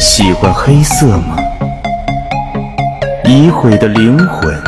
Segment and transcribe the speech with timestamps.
[0.00, 1.36] 喜欢黑色吗？
[3.26, 4.58] 已毁的灵魂，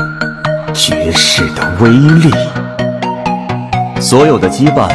[0.74, 2.30] 绝世的威力，
[3.98, 4.90] 所有的羁绊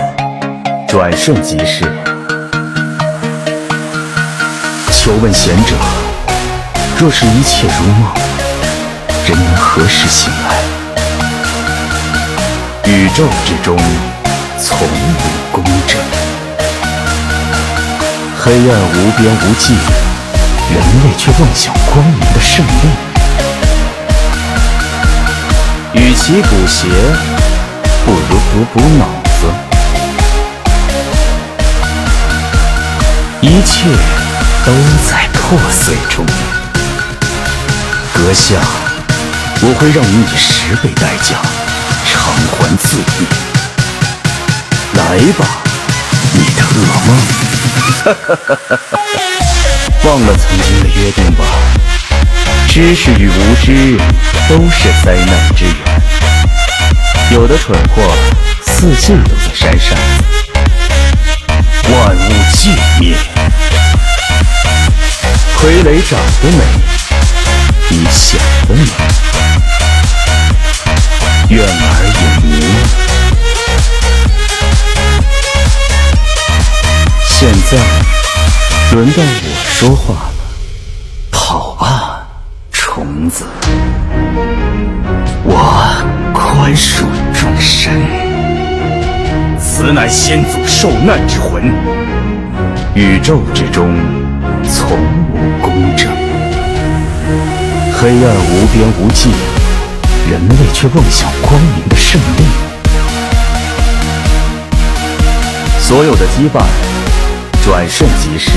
[0.87, 1.91] 转瞬即逝。
[4.91, 5.75] 求问贤者，
[6.99, 8.13] 若是一切如梦，
[9.27, 10.55] 人能何时醒来？
[12.85, 13.75] 宇宙之中，
[14.59, 14.91] 从无
[15.51, 15.99] 公正，
[18.39, 19.73] 黑暗无边无际，
[20.69, 22.89] 人类却妄想光明的胜利。
[25.93, 26.87] 与其补鞋，
[28.05, 29.05] 不如补补脑
[29.39, 29.41] 子。
[33.41, 33.89] 一切
[34.65, 34.71] 都
[35.09, 36.25] 在破碎中，
[38.13, 38.55] 阁下，
[39.61, 41.37] 我会让你以十倍代价
[42.05, 43.27] 偿还罪孽。
[44.93, 45.01] 来
[45.37, 45.41] 吧，
[46.33, 46.75] 你的噩
[47.07, 47.09] 梦。
[48.03, 48.97] 哈哈哈哈哈
[50.03, 51.43] 忘了曾经的约定吧，
[52.67, 53.97] 知识与无知
[54.47, 55.73] 都是灾难之源。
[57.31, 58.01] 有的蠢货
[58.65, 59.97] 四季都在山上，
[61.91, 63.17] 万物寂灭。
[65.57, 66.63] 傀儡长得美，
[67.89, 68.85] 你想得美。
[71.49, 71.69] 愿儿
[72.13, 72.61] 永宁。
[77.27, 77.77] 现在
[78.91, 79.23] 轮到我
[79.79, 80.31] 说话了，
[81.29, 82.25] 跑啊，
[82.71, 83.45] 虫子！
[85.43, 85.53] 我
[86.33, 87.93] 宽恕众生，
[89.59, 91.71] 此乃先祖受难之魂。
[92.95, 93.93] 宇宙之中，
[94.63, 94.97] 从
[95.31, 96.11] 无公正，
[97.99, 99.29] 黑暗无边无际，
[100.27, 102.43] 人类却妄想光明的胜利。
[105.79, 106.65] 所有的羁绊
[107.63, 108.49] 转瞬即逝，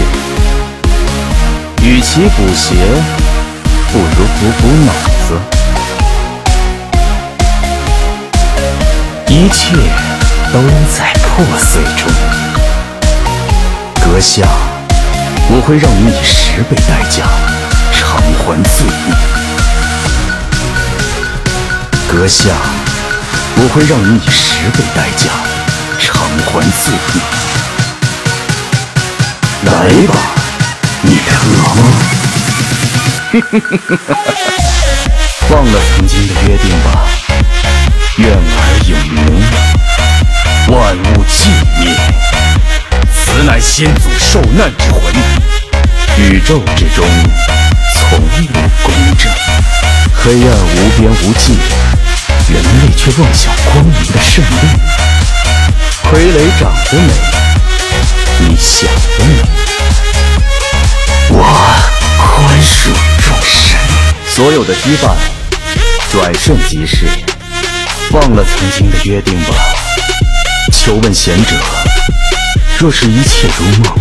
[1.90, 2.76] 与其补鞋，
[3.90, 4.04] 不如
[4.38, 4.92] 补补脑
[5.26, 5.34] 子。
[9.26, 9.74] 一切
[10.52, 10.62] 都
[10.96, 12.08] 在破碎中，
[14.04, 14.46] 阁下，
[15.48, 17.24] 我会让你以十倍代价
[17.92, 19.12] 偿还罪孽。
[22.06, 22.50] 阁下，
[23.56, 25.32] 我会让你以十倍代价
[25.98, 27.20] 偿还罪孽。
[29.64, 29.72] 来
[30.06, 30.14] 吧，
[31.02, 31.39] 你的。
[35.50, 37.06] 忘了曾经的约定吧，
[38.16, 38.42] 愿儿
[38.88, 39.18] 永宁，
[40.74, 41.46] 万物寂
[41.78, 41.94] 灭。
[43.14, 45.00] 此乃先祖受难之魂。
[46.18, 47.06] 宇宙之中，
[47.94, 48.20] 从无
[48.82, 49.30] 公正，
[50.12, 51.56] 黑暗无边无际，
[52.52, 54.52] 人类却妄想光明的胜利。
[56.02, 57.12] 傀儡长得美，
[58.40, 58.88] 你想
[59.18, 59.39] 得美。
[64.40, 65.14] 所有的羁绊
[66.10, 67.06] 转瞬即逝。
[68.10, 69.54] 忘了曾经的约定吧。
[70.72, 71.50] 求问贤者，
[72.78, 73.94] 若是一切如梦，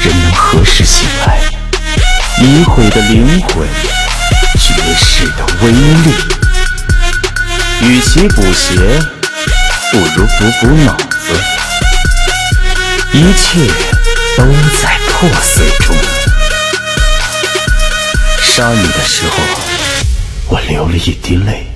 [0.00, 1.38] 人能何时醒来？
[2.38, 3.68] 已毁的灵魂，
[4.58, 4.72] 绝
[5.04, 6.14] 世的威力。
[7.82, 8.74] 与其补鞋，
[9.92, 11.38] 不如补补脑子。
[13.12, 13.70] 一切
[14.38, 14.44] 都
[14.82, 15.94] 在破碎中。
[18.56, 19.36] 杀你的时候，
[20.48, 21.66] 我流了一滴泪。